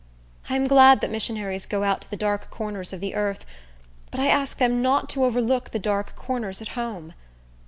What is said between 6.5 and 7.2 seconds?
at home.